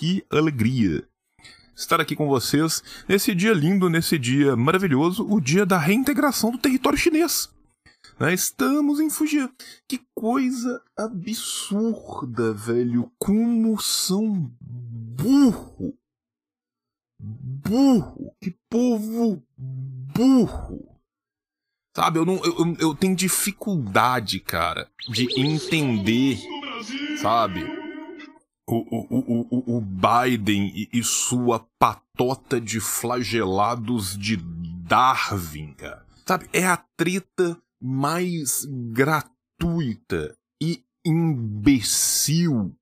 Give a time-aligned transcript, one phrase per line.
[0.00, 1.06] que alegria
[1.76, 6.56] estar aqui com vocês nesse dia lindo, nesse dia maravilhoso, o dia da reintegração do
[6.56, 7.50] território chinês.
[8.18, 8.32] Né?
[8.32, 9.50] Estamos em Fujian.
[9.86, 13.12] Que coisa absurda, velho.
[13.18, 15.94] Como são burro.
[17.20, 18.34] Burro.
[18.40, 20.98] Que povo burro.
[21.94, 26.38] Sabe, eu, não, eu, eu tenho dificuldade, cara, de entender,
[27.20, 27.79] sabe,
[28.70, 36.06] o, o, o, o Biden e, e sua patota de flagelados de Darwin, cara.
[36.26, 42.76] Sabe, é a treta mais gratuita e imbecil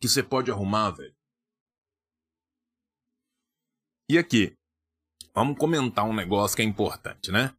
[0.00, 1.14] que você pode arrumar, velho.
[4.08, 4.54] E aqui,
[5.34, 7.52] vamos comentar um negócio que é importante, né?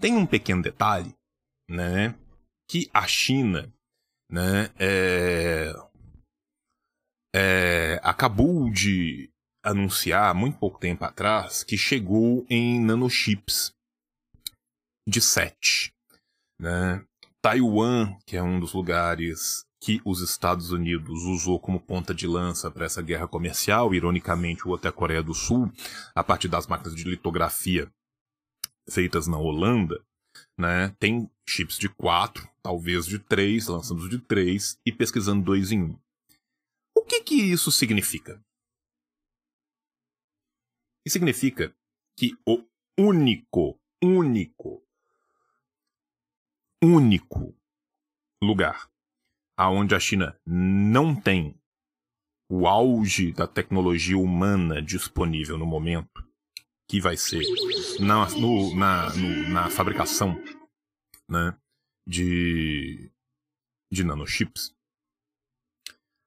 [0.00, 1.14] Tem um pequeno detalhe,
[1.68, 2.18] né?
[2.70, 3.70] Que a China,
[4.34, 5.72] né, é,
[7.32, 9.30] é, acabou de
[9.62, 13.72] anunciar, muito pouco tempo atrás, que chegou em nanochips
[15.08, 15.94] de 7.
[16.60, 17.06] Né?
[17.40, 22.68] Taiwan, que é um dos lugares que os Estados Unidos usou como ponta de lança
[22.72, 25.70] para essa guerra comercial, ironicamente o outro é a Coreia do Sul,
[26.12, 27.88] a partir das máquinas de litografia
[28.90, 30.04] feitas na Holanda,
[30.58, 35.82] né, tem chips de 4, talvez de 3, lançando de 3 e pesquisando 2 em
[35.82, 35.98] 1.
[36.96, 38.42] O que que isso significa?
[41.06, 41.76] Isso significa
[42.18, 42.64] que o
[42.98, 44.82] único, único
[46.82, 47.54] único
[48.42, 48.90] lugar
[49.56, 51.58] aonde a China não tem
[52.50, 56.26] o auge da tecnologia humana disponível no momento,
[56.88, 57.42] que vai ser
[58.00, 60.36] na, no, na, no, na fabricação
[61.28, 61.58] né,
[62.06, 63.10] de,
[63.90, 64.74] de nanochips,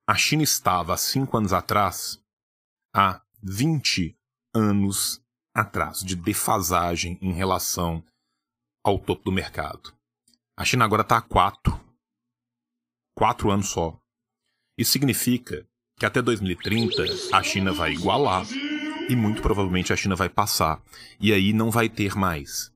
[0.07, 2.23] a China estava há cinco anos atrás,
[2.95, 4.17] há 20
[4.55, 5.21] anos
[5.53, 8.03] atrás, de defasagem em relação
[8.85, 9.93] ao topo do mercado.
[10.57, 11.79] A China agora está a quatro.
[13.15, 13.99] Quatro anos só.
[14.77, 15.67] Isso significa
[15.99, 18.45] que até 2030 a China vai igualar
[19.09, 20.81] e muito provavelmente a China vai passar.
[21.19, 22.71] E aí não vai ter mais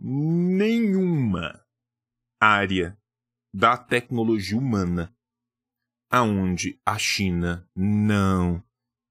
[0.00, 1.65] nenhuma
[2.40, 2.98] área
[3.54, 5.14] da tecnologia humana
[6.10, 8.62] aonde a China não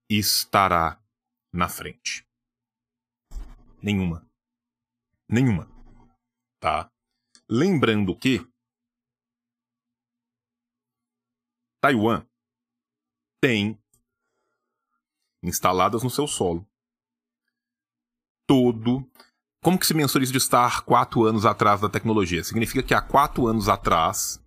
[0.09, 1.03] estará
[1.53, 2.28] na frente.
[3.81, 4.28] Nenhuma.
[5.30, 5.68] Nenhuma.
[6.59, 6.91] Tá?
[7.50, 8.40] Lembrando que
[11.81, 12.25] Taiwan
[13.42, 13.80] tem
[15.44, 16.68] instaladas no seu solo
[18.47, 19.09] todo.
[19.65, 22.43] Como que se mensura isso de estar quatro anos atrás da tecnologia?
[22.43, 24.39] Significa que há quatro anos atrás,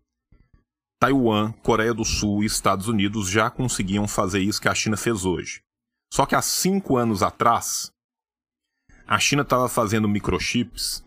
[1.03, 5.25] Taiwan, Coreia do Sul e Estados Unidos já conseguiam fazer isso que a China fez
[5.25, 5.61] hoje.
[6.15, 7.91] Só que há cinco anos atrás,
[9.09, 11.05] a China estava fazendo microchips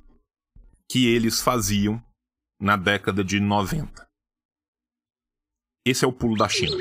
[0.91, 2.03] que eles faziam
[2.61, 4.09] na década de 90.
[5.87, 6.75] Esse é o pulo da China.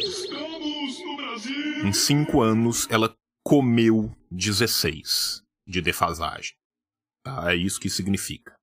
[1.85, 3.15] Em cinco anos, ela
[3.47, 6.59] comeu 16 de defasagem.
[7.37, 7.53] Tá?
[7.53, 8.59] É isso que significa.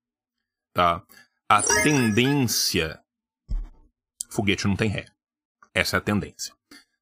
[0.73, 1.05] Tá?
[1.49, 3.01] A tendência.
[4.29, 5.07] Foguete não tem ré.
[5.73, 6.53] Essa é a tendência.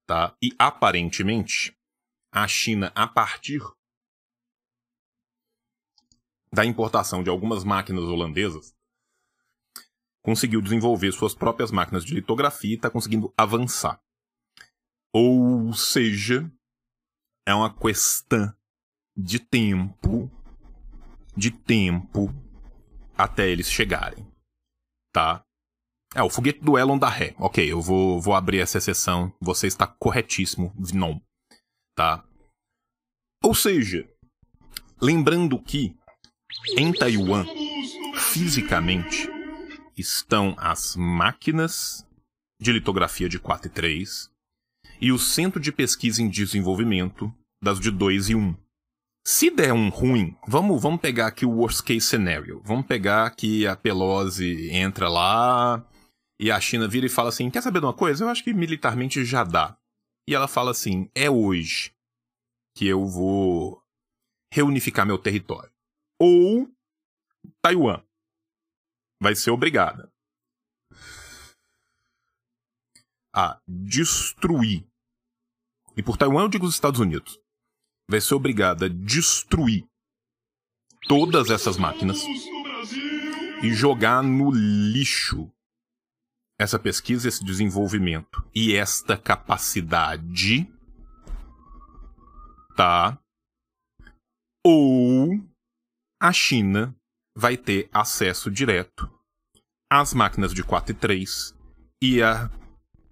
[0.06, 0.36] Tá?
[0.40, 1.76] E aparentemente,
[2.32, 3.60] a China, a partir
[6.52, 8.74] da importação de algumas máquinas holandesas,
[10.22, 14.00] conseguiu desenvolver suas próprias máquinas de litografia e está conseguindo avançar.
[15.12, 16.50] Ou seja,
[17.44, 18.54] é uma questão
[19.16, 20.30] de tempo,
[21.36, 22.32] de tempo
[23.16, 24.26] até eles chegarem,
[25.12, 25.42] tá?
[26.14, 27.34] É, o foguete do Elon da ré.
[27.38, 29.32] Ok, eu vou, vou abrir essa exceção.
[29.40, 31.20] Você está corretíssimo, não.
[31.94, 32.24] Tá?
[33.42, 34.08] Ou seja,
[35.00, 35.94] lembrando que
[36.76, 37.44] em Taiwan,
[38.14, 39.28] fisicamente,
[39.96, 42.06] estão as máquinas
[42.60, 44.30] de litografia de 4 e 3
[45.00, 47.32] e o Centro de Pesquisa em Desenvolvimento
[47.62, 48.56] das de 2 e 1.
[49.28, 52.62] Se der um ruim, vamos, vamos pegar aqui o worst case scenario.
[52.64, 55.84] Vamos pegar que a Pelosi entra lá
[56.38, 58.22] e a China vira e fala assim: quer saber de uma coisa?
[58.22, 59.76] Eu acho que militarmente já dá.
[60.28, 61.92] E ela fala assim: é hoje
[62.76, 63.82] que eu vou
[64.54, 65.72] reunificar meu território
[66.20, 66.70] ou
[67.60, 68.00] Taiwan
[69.20, 70.08] vai ser obrigada
[73.34, 74.86] a destruir,
[75.96, 77.40] e por Taiwan eu digo os Estados Unidos,
[78.08, 79.86] vai ser obrigada a destruir
[81.08, 82.22] todas essas máquinas
[83.62, 85.50] e jogar no lixo
[86.58, 90.64] essa pesquisa, esse desenvolvimento e esta capacidade,
[92.74, 93.18] tá?
[94.64, 95.32] Ou
[96.20, 96.96] a China
[97.36, 99.10] vai ter acesso direto
[99.90, 101.54] às máquinas de 4 e 3
[102.02, 102.50] e a,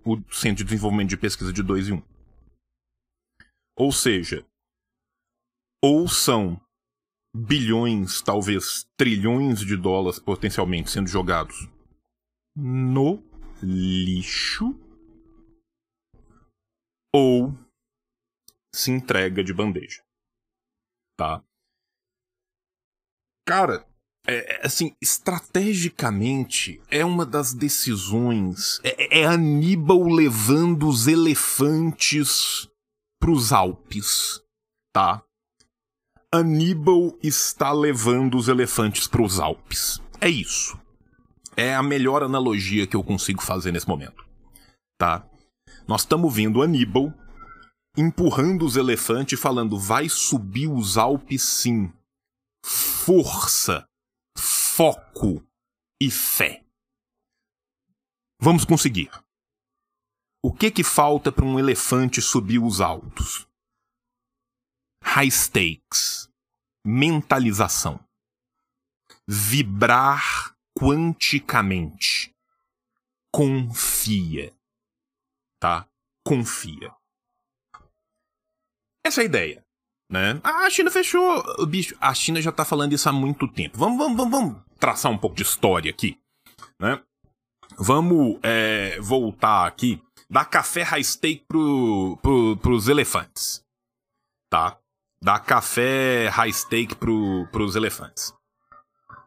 [0.04, 2.02] o Centro de Desenvolvimento de Pesquisa de 2 e 1.
[3.76, 4.44] Ou seja,
[5.86, 6.58] ou são
[7.36, 11.68] bilhões, talvez trilhões de dólares potencialmente sendo jogados
[12.56, 13.22] no
[13.62, 14.74] lixo,
[17.14, 17.54] ou
[18.74, 20.02] se entrega de bandeja.
[21.18, 21.44] Tá?
[23.46, 23.86] Cara,
[24.26, 28.80] é, é, assim, estrategicamente, é uma das decisões.
[28.82, 32.70] É, é Aníbal levando os elefantes
[33.20, 34.42] pros Alpes,
[34.90, 35.22] tá?
[36.34, 40.02] Aníbal está levando os elefantes pros Alpes.
[40.20, 40.76] É isso.
[41.56, 44.26] É a melhor analogia que eu consigo fazer nesse momento,
[44.98, 45.24] tá?
[45.86, 47.14] Nós estamos vendo Aníbal
[47.96, 51.92] empurrando os elefantes falando: vai subir os Alpes sim.
[52.66, 53.86] Força
[54.36, 55.40] foco
[56.02, 56.64] e fé.
[58.42, 59.08] Vamos conseguir.
[60.42, 63.46] O que que falta para um elefante subir os altos?
[65.04, 66.28] High stakes,
[66.84, 68.00] mentalização,
[69.28, 72.32] vibrar quanticamente.
[73.32, 74.52] Confia.
[75.60, 75.86] Tá?
[76.26, 76.94] Confia.
[79.04, 79.64] Essa é a ideia
[80.10, 80.40] né?
[80.44, 81.66] Ah, a China fechou.
[81.66, 83.78] Bicho, a China já tá falando isso há muito tempo.
[83.78, 86.18] Vamos, vamos, vamos, vamos traçar um pouco de história aqui,
[86.80, 87.02] né?
[87.76, 90.00] Vamos é, voltar aqui,
[90.30, 93.64] dar café high steak pro, pro, pros elefantes,
[94.48, 94.78] tá?
[95.24, 98.34] Dar café high steak pro, pros elefantes.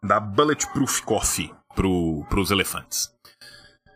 [0.03, 3.11] Dar bulletproof coffee pro, pros elefantes.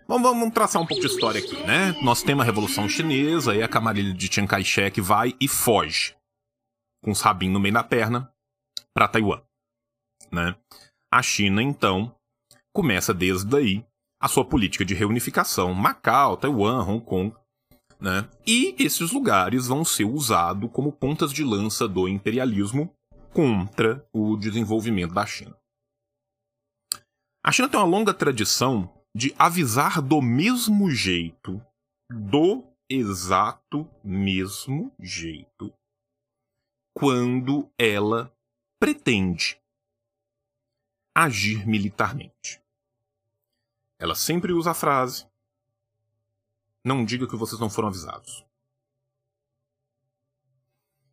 [0.07, 1.95] Vamos, traçar um pouco de história aqui, né?
[2.01, 6.15] Nós temos a Revolução Chinesa e a camarilha de Chiang Kai-shek vai e foge
[7.03, 8.33] com os rabinhos no meio da perna,
[8.95, 9.43] para Taiwan.
[10.31, 10.55] Né?
[11.13, 12.15] A China, então,
[12.73, 13.85] começa desde daí
[14.19, 15.71] a sua política de reunificação.
[15.75, 17.35] Macau, Taiwan, Hong Kong.
[18.01, 18.27] Né?
[18.47, 22.91] E esses lugares vão ser usados como pontas de lança do imperialismo
[23.31, 25.55] contra o desenvolvimento da China.
[27.43, 31.63] A China tem uma longa tradição de avisar do mesmo jeito,
[32.09, 35.71] do exato mesmo jeito,
[36.95, 38.35] quando ela
[38.79, 39.61] pretende
[41.15, 42.61] agir militarmente.
[43.99, 45.27] Ela sempre usa a frase:
[46.83, 48.43] Não diga que vocês não foram avisados.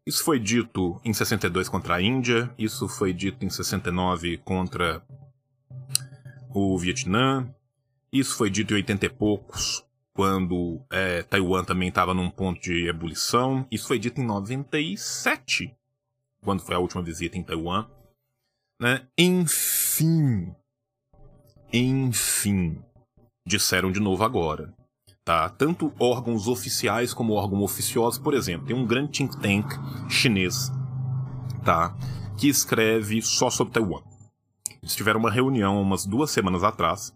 [0.07, 5.03] Isso foi dito em 62 contra a Índia, isso foi dito em 69 contra
[6.49, 7.55] o Vietnã,
[8.11, 9.85] isso foi dito em 80 e poucos
[10.19, 13.65] quando é, Taiwan também estava num ponto de ebulição.
[13.71, 15.73] Isso foi dito em 97,
[16.43, 17.89] quando foi a última visita em Taiwan.
[18.81, 19.07] Né?
[19.17, 20.53] Enfim.
[21.73, 22.83] Enfim.
[23.47, 24.75] Disseram de novo agora.
[25.29, 25.51] Tá?
[25.51, 29.67] Tanto órgãos oficiais como órgãos oficiosos, por exemplo, tem um grande think tank
[30.09, 30.73] chinês
[31.63, 31.95] tá?
[32.39, 34.01] que escreve só sobre Taiwan.
[34.81, 37.13] Eles tiveram uma reunião umas duas semanas atrás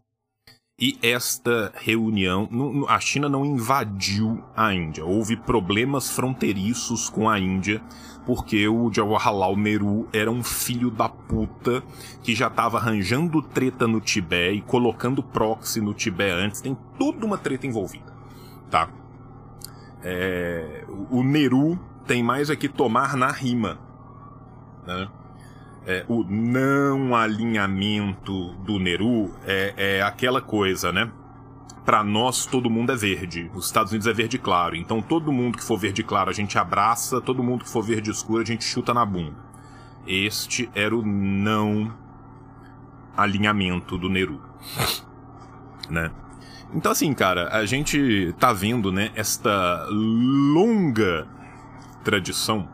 [0.85, 2.49] e esta reunião,
[2.89, 5.05] a China não invadiu a Índia.
[5.05, 7.81] Houve problemas fronteiriços com a Índia,
[8.27, 11.85] porque o Jawaharlal Nehru era um filho da puta
[12.23, 16.61] que já estava arranjando treta no Tibete e colocando proxy no Tibete antes.
[16.61, 18.12] Tem toda uma treta envolvida,
[18.73, 18.89] tá?
[20.03, 23.79] É, o Nehru tem mais é que tomar na rima,
[24.85, 25.09] né?
[25.87, 31.13] é, o não alinhamento do Neru é, é aquela coisa, né?
[31.85, 33.51] Para nós, todo mundo é verde.
[33.55, 34.77] Os Estados Unidos é verde claro.
[34.77, 38.11] Então, todo mundo que for verde claro a gente abraça, todo mundo que for verde
[38.11, 39.37] escuro a gente chuta na bunda.
[40.07, 41.93] Este era o não
[43.17, 44.41] alinhamento do Neru.
[45.91, 46.11] né?
[46.75, 51.27] Então, assim, cara, a gente tá vendo, né, esta longa
[52.03, 52.69] tradição,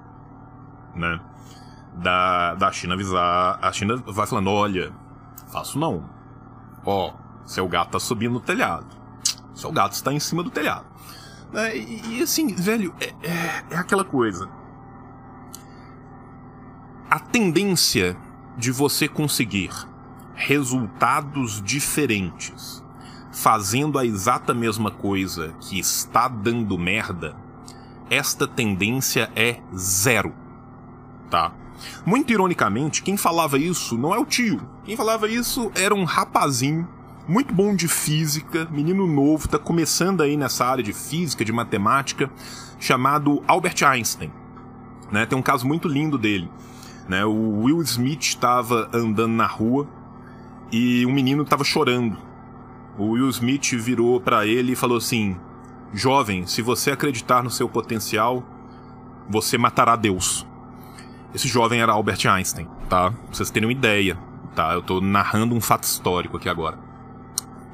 [0.95, 1.21] né?
[1.99, 3.59] da, da China avisar.
[3.61, 4.93] A China vai falando: olha,
[5.53, 6.09] faço não.
[6.85, 7.13] Ó,
[7.45, 8.87] seu gato tá subindo no telhado.
[9.55, 10.87] Seu gato está em cima do telhado.
[11.53, 14.49] É, e, e, assim, velho, é, é, é aquela coisa.
[17.11, 18.17] A tendência
[18.57, 19.71] de você conseguir
[20.35, 22.85] resultados diferentes
[23.39, 27.37] fazendo a exata mesma coisa que está dando merda,
[28.11, 30.35] esta tendência é zero,
[31.31, 31.53] tá?
[32.05, 34.61] Muito ironicamente, quem falava isso não é o tio.
[34.85, 36.89] Quem falava isso era um rapazinho
[37.29, 42.29] muito bom de física, menino novo, tá começando aí nessa área de física, de matemática,
[42.81, 44.33] chamado Albert Einstein.
[45.13, 45.27] Né?
[45.27, 46.51] Tem um caso muito lindo dele.
[47.09, 47.25] Né?
[47.25, 49.87] O Will Smith estava andando na rua
[50.73, 52.28] e um menino estava chorando.
[52.99, 55.37] O Will Smith virou para ele e falou assim:
[55.95, 58.45] Jovem, se você acreditar no seu potencial,
[59.31, 60.45] você matará Deus.
[61.33, 63.13] Esse jovem era Albert Einstein, tá?
[63.13, 64.19] Pra vocês terem uma ideia,
[64.55, 64.73] tá?
[64.73, 66.79] Eu tô narrando um fato histórico aqui agora.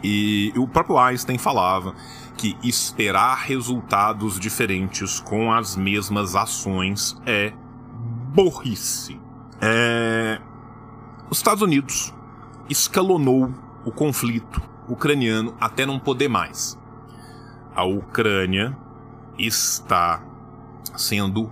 [0.03, 1.95] E o próprio Einstein falava
[2.37, 7.55] que esperar resultados diferentes com as mesmas ações é
[8.35, 9.19] burrice.
[9.63, 10.39] É...
[11.31, 12.13] Os Estados Unidos
[12.69, 13.51] escalonou
[13.87, 16.79] o conflito ucraniano até não poder mais.
[17.75, 18.77] A Ucrânia
[19.39, 20.23] está
[20.97, 21.51] sendo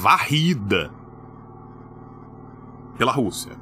[0.00, 0.90] varrida
[2.96, 3.52] pela Rússia.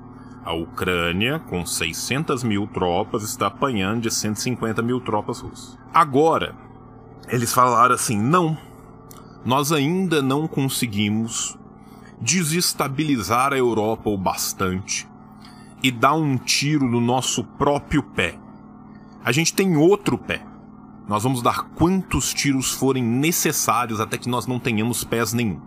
[0.45, 5.79] A Ucrânia, com 600 mil tropas, está apanhando de 150 mil tropas russas.
[5.93, 6.55] Agora,
[7.29, 8.57] eles falaram assim: não,
[9.45, 11.59] nós ainda não conseguimos
[12.21, 15.09] desestabilizar a Europa o bastante
[15.83, 18.39] e dar um tiro no nosso próprio pé.
[19.25, 20.45] A gente tem outro pé.
[21.09, 25.61] Nós vamos dar quantos tiros forem necessários até que nós não tenhamos pés nenhum.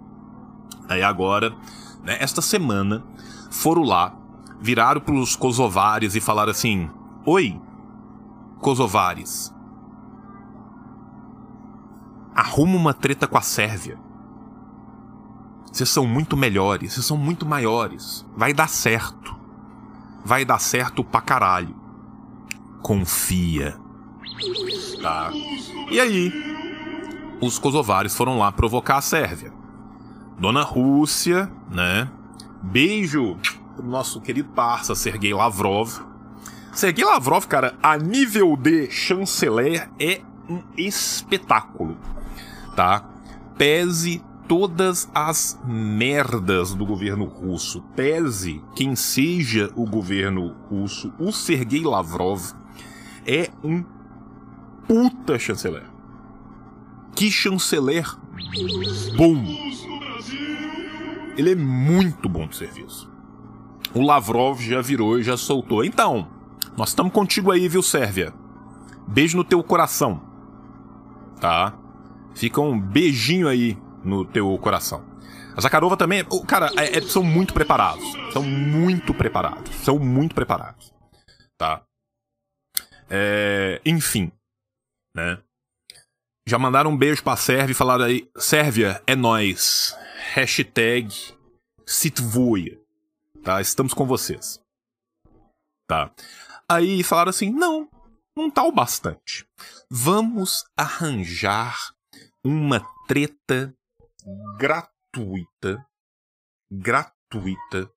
[0.88, 1.56] Aí agora,
[2.04, 3.04] né, esta semana,
[3.50, 4.16] foram lá,
[4.60, 6.90] viraram para os kosovares e falaram assim:
[7.26, 7.60] Oi,
[8.60, 9.54] kosovares.
[12.36, 13.98] Arruma uma treta com a Sérvia.
[15.72, 18.26] Vocês são muito melhores, vocês são muito maiores.
[18.36, 19.36] Vai dar certo.
[20.24, 21.87] Vai dar certo pra caralho.
[22.82, 23.78] Confia.
[25.02, 25.32] Tá.
[25.90, 26.32] E aí,
[27.42, 29.54] os kosovares foram lá provocar a Sérvia.
[30.40, 32.10] Dona Rússia, né?
[32.62, 33.38] Beijo
[33.76, 36.00] pro nosso querido parça Sergei Lavrov.
[36.74, 41.98] Sergei Lavrov, cara, a nível de chanceler é um espetáculo,
[42.76, 43.04] tá?
[43.58, 51.84] Pese todas as merdas do governo russo, pese quem seja o governo russo, o Sergei
[51.84, 52.54] Lavrov
[53.28, 53.84] é um
[54.88, 55.86] puta chanceler.
[57.16, 58.06] Que chanceler
[59.16, 59.44] bom.
[61.36, 63.12] Ele é muito bom de serviço.
[63.94, 65.84] O Lavrov já virou e já soltou.
[65.84, 66.28] Então,
[66.78, 68.34] nós estamos contigo aí, viu, Sérvia?
[69.08, 70.22] Beijo no teu coração.
[71.40, 71.74] Tá?
[72.34, 75.04] Fica um beijinho aí no teu coração.
[75.56, 78.04] A Zakharova também, cara, é, é, são muito preparados.
[78.32, 79.74] São muito preparados.
[79.78, 80.94] São muito preparados.
[81.58, 81.82] Tá?
[83.10, 84.32] É, enfim,
[85.16, 85.42] né?
[86.48, 89.96] Já mandaram um beijo pra Sérvia e falaram aí, Sérvia, é nós.
[90.34, 91.14] Hashtag
[91.86, 92.80] Sitvoia.
[93.44, 93.60] Tá?
[93.62, 94.62] Estamos com vocês.
[95.88, 96.14] Tá.
[96.70, 97.90] Aí falaram assim, não,
[98.36, 99.48] não tá o bastante.
[99.90, 101.94] Vamos arranjar
[102.44, 103.74] uma treta
[104.58, 105.86] gratuita,
[106.72, 107.92] gratuita,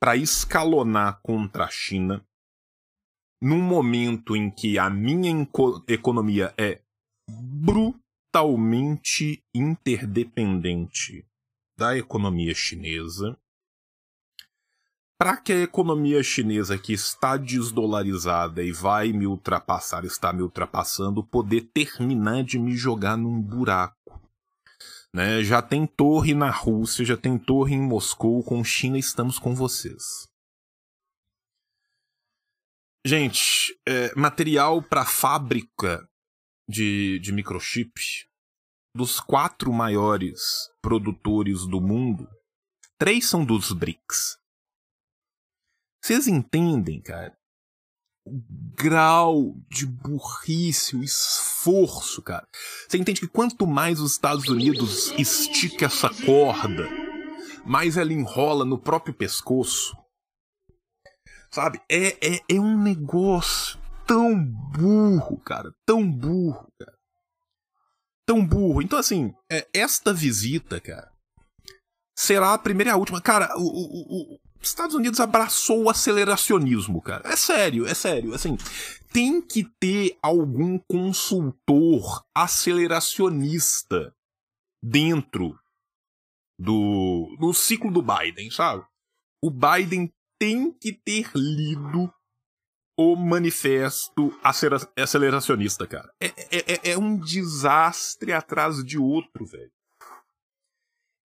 [0.00, 2.26] para escalonar contra a China
[3.40, 5.46] num momento em que a minha
[5.88, 6.80] economia é
[7.28, 11.26] brutalmente interdependente
[11.76, 13.36] da economia chinesa,
[15.18, 21.24] para que a economia chinesa que está desdolarizada e vai me ultrapassar, está me ultrapassando,
[21.24, 24.20] poder terminar de me jogar num buraco.
[25.14, 25.42] Né?
[25.42, 30.28] Já tem torre na Rússia, já tem torre em Moscou, com China estamos com vocês.
[33.06, 36.04] Gente, é, material para fábrica
[36.68, 37.92] de, de microchip
[38.92, 42.28] dos quatro maiores produtores do mundo,
[42.98, 44.38] três são dos BRICS.
[46.02, 47.32] Vocês entendem, cara?
[48.26, 48.42] O
[48.74, 52.48] grau de burrice, o esforço, cara.
[52.88, 56.88] Você entende que quanto mais os Estados Unidos estica essa corda,
[57.64, 59.96] mais ela enrola no próprio pescoço.
[61.50, 61.80] Sabe?
[61.88, 65.72] É, é, é um negócio tão burro, cara.
[65.84, 66.96] Tão burro, cara.
[68.26, 68.82] Tão burro.
[68.82, 71.10] Então, assim, é, esta visita, cara,
[72.16, 73.20] será a primeira e a última.
[73.20, 77.28] Cara, o, o, o, os Estados Unidos abraçou o aceleracionismo, cara.
[77.28, 78.34] É sério, é sério.
[78.34, 78.56] Assim,
[79.12, 84.14] tem que ter algum consultor aceleracionista
[84.82, 85.58] dentro
[86.58, 88.84] do, do ciclo do Biden, sabe?
[89.42, 92.12] O Biden tem que ter lido
[92.98, 94.32] o manifesto
[94.96, 96.10] aceleracionista, cara.
[96.20, 99.72] É, é, é, é um desastre atrás de outro, velho.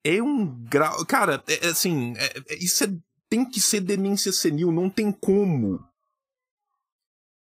[0.03, 1.05] É um grau.
[1.05, 2.83] Cara, é, é assim, é, isso
[3.29, 5.87] tem que ser demência senil, não tem como.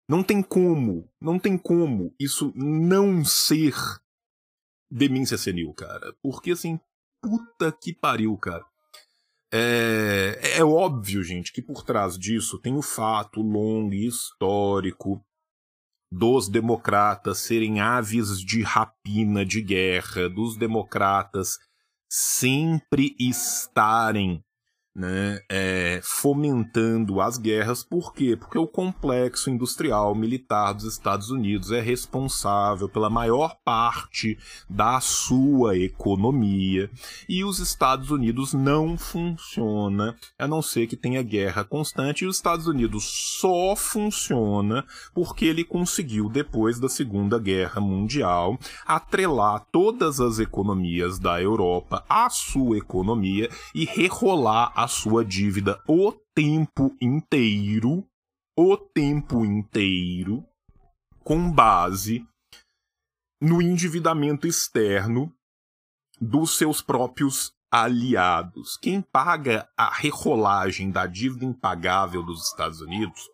[0.08, 3.74] Não tem como, não tem como isso não ser
[4.90, 6.16] demência senil, cara.
[6.22, 6.80] Porque assim,
[7.20, 8.64] puta que pariu, cara.
[9.52, 15.24] É, é óbvio, gente, que por trás disso tem o fato longo e histórico
[16.10, 21.58] dos democratas serem aves de rapina de guerra, dos democratas
[22.08, 24.44] sempre estarem
[24.96, 27.84] né, é, fomentando as guerras.
[27.84, 28.34] Por quê?
[28.34, 34.38] Porque o complexo industrial militar dos Estados Unidos é responsável pela maior parte
[34.70, 36.90] da sua economia
[37.28, 42.36] e os Estados Unidos não funciona a não ser que tenha guerra constante e os
[42.36, 43.04] Estados Unidos
[43.38, 51.40] só funciona porque ele conseguiu depois da Segunda Guerra Mundial atrelar todas as economias da
[51.40, 58.06] Europa à sua economia e rerolar a sua dívida o tempo inteiro,
[58.56, 60.44] o tempo inteiro,
[61.24, 62.26] com base
[63.40, 65.34] no endividamento externo
[66.20, 68.76] dos seus próprios aliados.
[68.76, 73.28] Quem paga a rerolagem da dívida impagável dos Estados Unidos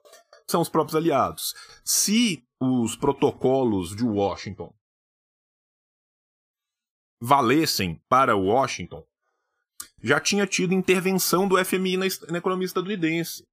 [0.49, 1.54] são os próprios aliados.
[1.85, 4.75] Se os protocolos de Washington
[7.21, 9.06] valessem para Washington,
[10.02, 13.44] já tinha tido intervenção do FMI na, na economia estadunidense.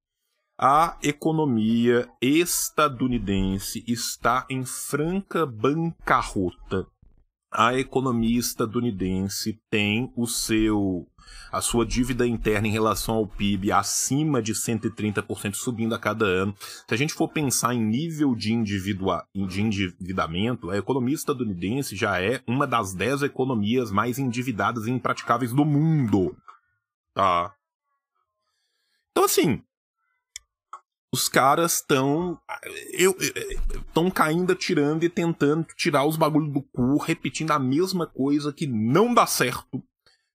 [0.58, 6.86] A economia estadunidense está em franca bancarrota.
[7.52, 11.06] A economia estadunidense tem o seu
[11.52, 16.54] a sua dívida interna em relação ao PIB acima de 130% subindo a cada ano.
[16.86, 22.40] Se a gente for pensar em nível de, de endividamento, a economia estadunidense já é
[22.46, 26.36] uma das 10 economias mais endividadas e impraticáveis do mundo.
[27.14, 27.52] Tá?
[29.10, 29.62] Então, assim,
[31.12, 32.40] os caras estão
[32.92, 38.52] eu estão caindo, atirando e tentando tirar os bagulhos do cu, repetindo a mesma coisa
[38.52, 39.82] que não dá certo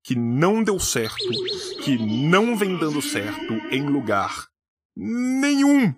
[0.05, 1.17] que não deu certo,
[1.83, 4.47] que não vem dando certo em lugar
[4.95, 5.95] nenhum.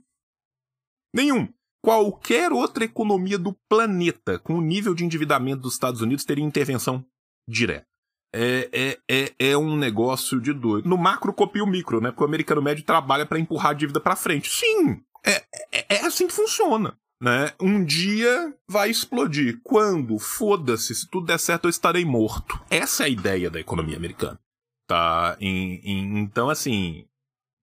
[1.13, 1.54] Nenhum.
[1.84, 7.06] Qualquer outra economia do planeta com o nível de endividamento dos Estados Unidos teria intervenção
[7.49, 7.86] direta.
[8.33, 10.87] É, é, é, é um negócio de doido.
[10.87, 12.11] No macro copia o micro, né?
[12.11, 14.49] Porque o americano médio trabalha para empurrar a dívida para frente.
[14.49, 17.53] Sim, é, é, é assim que funciona né?
[17.59, 19.59] Um dia vai explodir.
[19.63, 20.17] Quando?
[20.19, 22.59] Foda-se, se tudo der certo eu estarei morto.
[22.69, 24.39] Essa é a ideia da economia americana.
[24.87, 25.37] Tá?
[25.39, 27.05] Em, em, então, assim,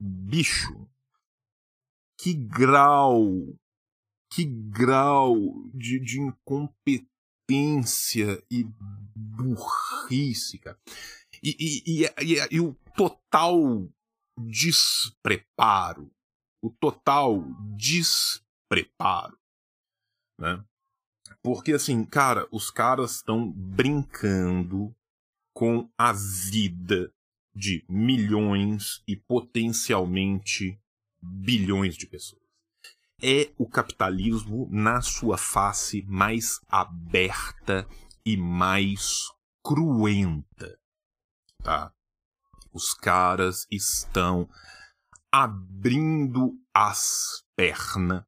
[0.00, 0.86] bicho,
[2.20, 3.24] que grau,
[4.30, 5.36] que grau
[5.72, 7.13] de, de incompetência
[8.50, 8.66] e
[9.14, 10.78] burrice, cara.
[11.42, 13.88] E, e, e, e, e o total
[14.36, 16.10] despreparo,
[16.62, 17.44] o total
[17.76, 19.38] despreparo
[20.38, 20.64] né?
[21.42, 24.94] Porque assim, cara, os caras estão brincando
[25.54, 27.12] com a vida
[27.54, 30.78] de milhões e potencialmente
[31.22, 32.43] bilhões de pessoas.
[33.26, 37.88] É o capitalismo na sua face mais aberta
[38.22, 39.22] e mais
[39.64, 40.78] cruenta,
[41.62, 41.90] tá?
[42.70, 44.46] Os caras estão
[45.32, 48.24] abrindo as pernas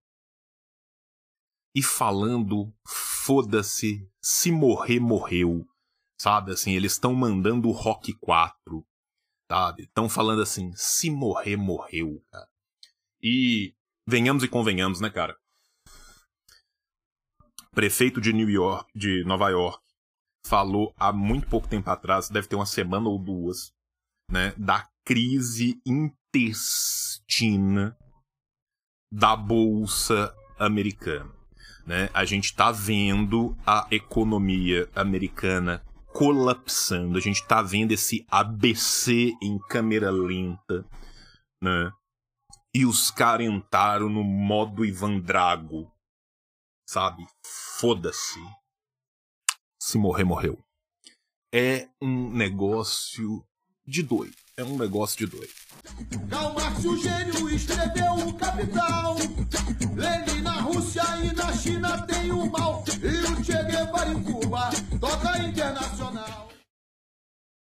[1.75, 5.69] e falando, foda-se, se morrer, morreu.
[6.19, 8.83] Sabe, assim, eles estão mandando o Rock 4,
[9.53, 9.83] sabe?
[9.83, 12.49] Estão falando assim, se morrer, morreu, cara.
[13.23, 13.76] E
[14.07, 15.37] venhamos e convenhamos, né, cara?
[17.73, 19.83] Prefeito de New York, de Nova York,
[20.47, 23.73] falou há muito pouco tempo atrás, deve ter uma semana ou duas,
[24.31, 26.97] né, da crise intestina
[29.13, 31.35] da bolsa americana.
[31.87, 32.11] Né?
[32.13, 39.59] A gente está vendo a economia americana colapsando, a gente está vendo esse ABC em
[39.69, 40.85] câmera lenta,
[41.63, 41.93] né?
[42.77, 45.91] e os caras entraram no modo Ivan Drago.
[46.87, 47.27] Sabe?
[47.43, 48.39] Foda-se.
[49.81, 50.63] Se morrer, morreu.
[51.51, 53.43] É um negócio
[53.87, 54.37] de doido.
[54.59, 55.55] É um negócio de doido.
[56.29, 59.17] Karl Marx, o gênio, escreveu o Capital.
[59.95, 62.85] Lenin na Rússia e na China tem o mal.
[63.03, 64.69] E o Che Guevara em Cuba
[65.01, 66.46] toca internacional.